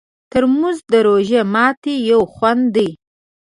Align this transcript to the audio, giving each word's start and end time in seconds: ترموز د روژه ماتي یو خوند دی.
ترموز 0.31 0.77
د 0.91 0.93
روژه 1.07 1.41
ماتي 1.53 1.95
یو 2.09 2.21
خوند 2.33 2.63
دی. 2.75 2.89